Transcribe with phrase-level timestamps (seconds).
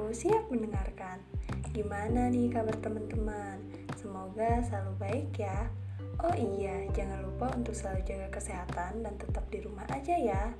[0.00, 1.20] Aku siap mendengarkan.
[1.76, 3.60] Gimana nih kabar teman-teman?
[4.00, 5.68] Semoga selalu baik ya.
[6.24, 10.56] Oh iya, jangan lupa untuk selalu jaga kesehatan dan tetap di rumah aja ya.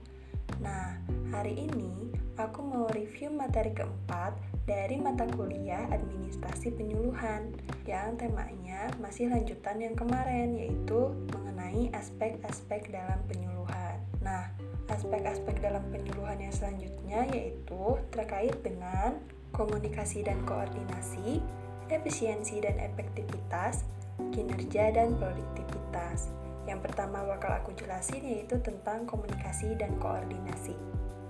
[0.61, 1.01] Nah,
[1.33, 4.37] hari ini aku mau review materi keempat
[4.69, 7.57] dari mata kuliah Administrasi Penyuluhan
[7.89, 14.05] yang temanya masih lanjutan yang kemarin yaitu mengenai aspek-aspek dalam penyuluhan.
[14.21, 14.53] Nah,
[14.91, 19.17] aspek-aspek dalam penyuluhan yang selanjutnya yaitu terkait dengan
[19.55, 21.43] komunikasi dan koordinasi,
[21.91, 23.87] efisiensi dan efektivitas,
[24.31, 26.31] kinerja dan produktivitas.
[26.69, 30.77] Yang pertama bakal aku jelasin yaitu tentang komunikasi dan koordinasi.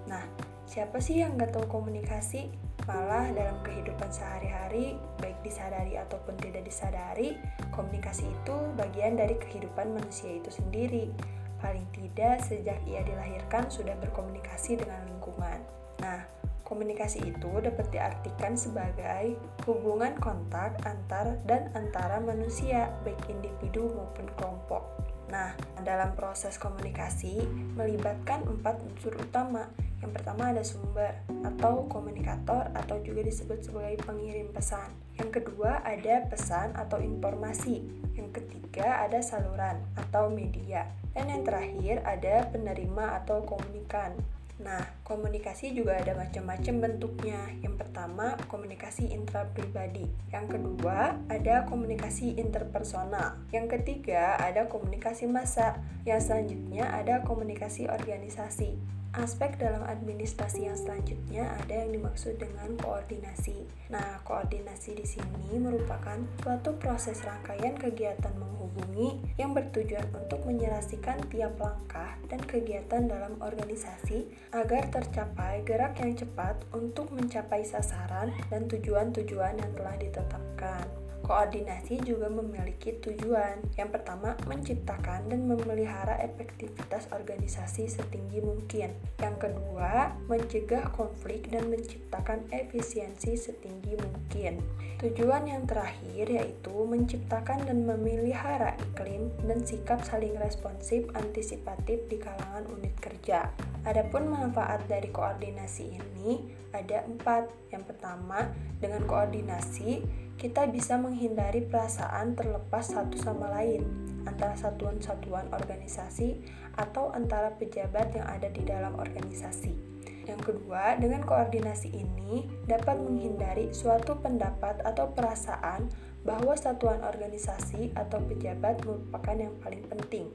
[0.08, 0.24] Nah,
[0.68, 2.50] siapa sih yang nggak tahu komunikasi?
[2.88, 7.36] Malah dalam kehidupan sehari-hari, baik disadari ataupun tidak disadari,
[7.70, 11.12] komunikasi itu bagian dari kehidupan manusia itu sendiri
[11.60, 15.60] paling tidak sejak ia dilahirkan sudah berkomunikasi dengan lingkungan.
[16.00, 16.24] Nah,
[16.64, 19.36] komunikasi itu dapat diartikan sebagai
[19.68, 25.09] hubungan kontak antar dan antara manusia, baik individu maupun kelompok.
[25.30, 25.54] Nah,
[25.86, 27.38] dalam proses komunikasi
[27.78, 29.70] melibatkan empat unsur utama.
[30.02, 31.12] Yang pertama ada sumber
[31.46, 34.90] atau komunikator atau juga disebut sebagai pengirim pesan.
[35.20, 37.86] Yang kedua ada pesan atau informasi.
[38.18, 40.90] Yang ketiga ada saluran atau media.
[41.14, 44.18] Dan yang terakhir ada penerima atau komunikan.
[44.60, 47.40] Nah, komunikasi juga ada macam-macam bentuknya.
[47.64, 50.04] Yang pertama, komunikasi intrapribadi.
[50.28, 53.40] Yang kedua, ada komunikasi interpersonal.
[53.48, 55.80] Yang ketiga, ada komunikasi massa.
[56.04, 58.99] Yang selanjutnya ada komunikasi organisasi.
[59.10, 63.66] Aspek dalam administrasi yang selanjutnya ada yang dimaksud dengan koordinasi.
[63.90, 66.14] Nah, koordinasi di sini merupakan
[66.46, 74.30] suatu proses rangkaian kegiatan menghubungi yang bertujuan untuk menyelesaikan tiap langkah dan kegiatan dalam organisasi
[74.54, 81.09] agar tercapai gerak yang cepat untuk mencapai sasaran dan tujuan-tujuan yang telah ditetapkan.
[81.30, 83.62] Koordinasi juga memiliki tujuan.
[83.78, 88.90] Yang pertama, menciptakan dan memelihara efektivitas organisasi setinggi mungkin.
[89.22, 94.58] Yang kedua, mencegah konflik dan menciptakan efisiensi setinggi mungkin.
[94.98, 102.66] Tujuan yang terakhir yaitu menciptakan dan memelihara iklim dan sikap saling responsif antisipatif di kalangan
[102.74, 103.54] unit kerja.
[103.86, 107.48] Adapun manfaat dari koordinasi ini ada empat.
[107.70, 108.50] Yang pertama,
[108.82, 110.02] dengan koordinasi
[110.40, 113.84] kita bisa menghindari perasaan terlepas satu sama lain
[114.24, 116.40] antara satuan-satuan organisasi
[116.80, 119.76] atau antara pejabat yang ada di dalam organisasi.
[120.24, 125.92] Yang kedua, dengan koordinasi ini dapat menghindari suatu pendapat atau perasaan
[126.24, 130.32] bahwa satuan organisasi atau pejabat merupakan yang paling penting.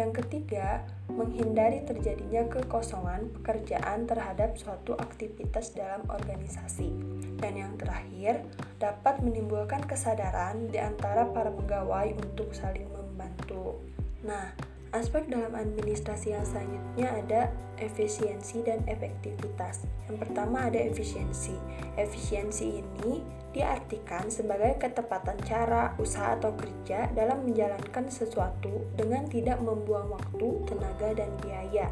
[0.00, 0.80] Yang ketiga,
[1.12, 6.88] menghindari terjadinya kekosongan pekerjaan terhadap suatu aktivitas dalam organisasi.
[7.36, 8.40] Dan yang terakhir,
[8.80, 13.76] dapat menimbulkan kesadaran di antara para pegawai untuk saling membantu.
[14.24, 14.56] Nah,
[14.90, 17.42] aspek dalam administrasi yang selanjutnya ada
[17.78, 19.86] efisiensi dan efektivitas.
[20.10, 21.54] Yang pertama ada efisiensi.
[21.94, 30.10] Efisiensi ini diartikan sebagai ketepatan cara, usaha atau kerja dalam menjalankan sesuatu dengan tidak membuang
[30.14, 31.90] waktu, tenaga, dan biaya.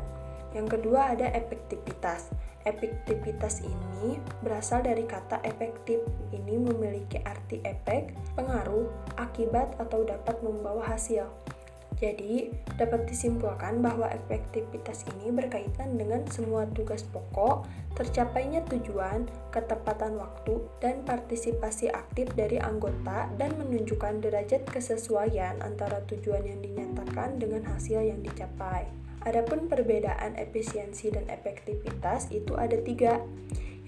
[0.54, 2.30] Yang kedua ada efektivitas.
[2.66, 6.02] Efektivitas ini berasal dari kata efektif.
[6.34, 11.28] Ini memiliki arti efek, pengaruh, akibat, atau dapat membawa hasil.
[11.98, 17.66] Jadi, dapat disimpulkan bahwa efektivitas ini berkaitan dengan semua tugas pokok,
[17.98, 26.46] tercapainya tujuan, ketepatan waktu, dan partisipasi aktif dari anggota dan menunjukkan derajat kesesuaian antara tujuan
[26.46, 28.86] yang dinyatakan dengan hasil yang dicapai.
[29.26, 33.18] Adapun perbedaan efisiensi dan efektivitas itu ada tiga.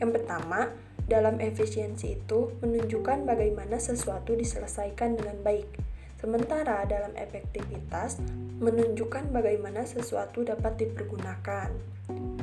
[0.03, 0.75] Yang pertama,
[1.06, 5.89] dalam efisiensi itu menunjukkan bagaimana sesuatu diselesaikan dengan baik
[6.20, 8.20] Sementara dalam efektivitas
[8.60, 11.72] menunjukkan bagaimana sesuatu dapat dipergunakan.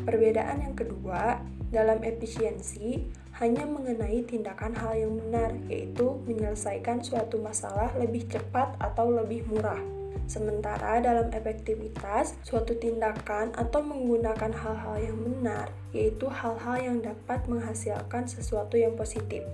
[0.01, 1.37] Perbedaan yang kedua,
[1.69, 3.05] dalam efisiensi
[3.37, 9.77] hanya mengenai tindakan hal yang benar, yaitu menyelesaikan suatu masalah lebih cepat atau lebih murah.
[10.25, 18.25] Sementara dalam efektivitas, suatu tindakan atau menggunakan hal-hal yang benar, yaitu hal-hal yang dapat menghasilkan
[18.25, 19.45] sesuatu yang positif.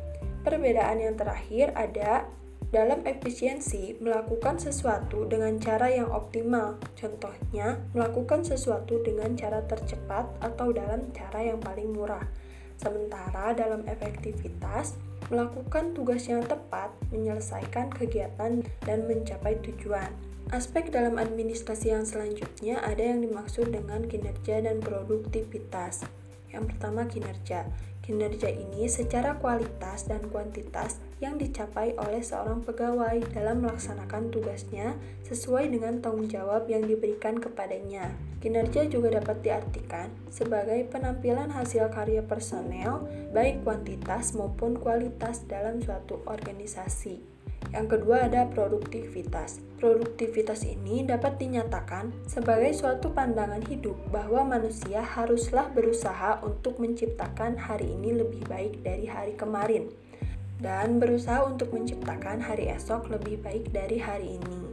[0.48, 2.26] Perbedaan yang terakhir ada
[2.74, 10.74] dalam efisiensi, melakukan sesuatu dengan cara yang optimal, contohnya melakukan sesuatu dengan cara tercepat atau
[10.74, 12.26] dalam cara yang paling murah.
[12.82, 14.98] Sementara dalam efektivitas,
[15.30, 20.10] melakukan tugas yang tepat, menyelesaikan kegiatan, dan mencapai tujuan.
[20.50, 26.10] Aspek dalam administrasi yang selanjutnya ada yang dimaksud dengan kinerja dan produktivitas.
[26.50, 27.70] Yang pertama, kinerja.
[28.04, 35.72] Kinerja ini secara kualitas dan kuantitas yang dicapai oleh seorang pegawai dalam melaksanakan tugasnya sesuai
[35.72, 38.12] dengan tanggung jawab yang diberikan kepadanya.
[38.44, 46.20] Kinerja juga dapat diartikan sebagai penampilan hasil karya personel, baik kuantitas maupun kualitas dalam suatu
[46.28, 47.33] organisasi.
[47.74, 49.58] Yang kedua ada produktivitas.
[49.82, 57.90] Produktivitas ini dapat dinyatakan sebagai suatu pandangan hidup bahwa manusia haruslah berusaha untuk menciptakan hari
[57.98, 59.90] ini lebih baik dari hari kemarin
[60.62, 64.64] dan berusaha untuk menciptakan hari esok lebih baik dari hari ini.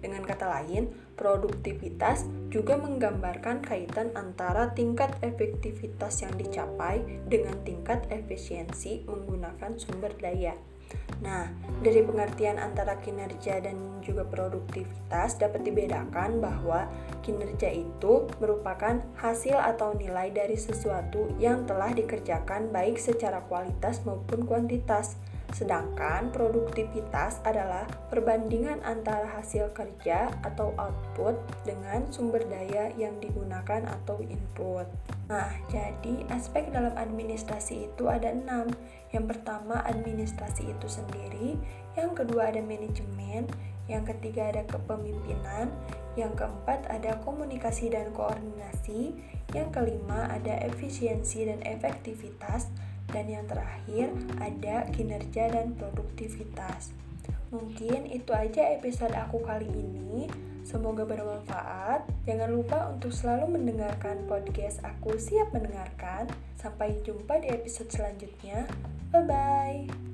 [0.00, 9.04] Dengan kata lain, produktivitas juga menggambarkan kaitan antara tingkat efektivitas yang dicapai dengan tingkat efisiensi
[9.04, 10.56] menggunakan sumber daya.
[11.20, 11.52] Nah,
[11.84, 16.88] dari pengertian antara kinerja dan juga produktivitas dapat dibedakan bahwa
[17.20, 24.48] kinerja itu merupakan hasil atau nilai dari sesuatu yang telah dikerjakan baik secara kualitas maupun
[24.48, 25.20] kuantitas.
[25.52, 34.22] Sedangkan produktivitas adalah perbandingan antara hasil kerja atau output dengan sumber daya yang digunakan atau
[34.24, 34.86] input.
[35.30, 38.66] Nah, jadi aspek dalam administrasi itu ada enam.
[39.14, 41.54] Yang pertama administrasi itu sendiri,
[41.94, 43.46] yang kedua ada manajemen,
[43.86, 45.70] yang ketiga ada kepemimpinan,
[46.18, 49.14] yang keempat ada komunikasi dan koordinasi,
[49.54, 52.66] yang kelima ada efisiensi dan efektivitas,
[53.14, 54.10] dan yang terakhir
[54.42, 56.90] ada kinerja dan produktivitas.
[57.50, 60.26] Mungkin itu aja episode aku kali ini.
[60.70, 62.06] Semoga bermanfaat.
[62.30, 66.30] Jangan lupa untuk selalu mendengarkan podcast aku siap mendengarkan.
[66.54, 68.70] Sampai jumpa di episode selanjutnya.
[69.10, 70.09] Bye bye.